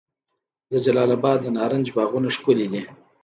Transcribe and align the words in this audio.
د 0.71 0.73
جلال 0.85 1.09
اباد 1.17 1.39
د 1.43 1.47
نارنج 1.57 1.87
باغونه 1.95 2.29
ښکلي 2.35 2.67
دي. 2.73 2.83